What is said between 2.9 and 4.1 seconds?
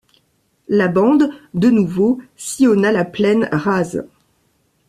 la plaine rase.